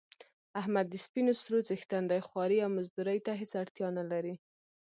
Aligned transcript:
احمد 0.61 0.85
د 0.89 0.95
سپینو 1.05 1.33
سرو 1.43 1.59
څښتن 1.67 2.03
دی 2.11 2.19
خوارۍ 2.27 2.57
او 2.65 2.69
مزدورۍ 2.77 3.19
ته 3.25 3.31
هېڅ 3.41 3.51
اړتیا 3.61 3.87
نه 3.97 4.03
لري. 4.11 4.33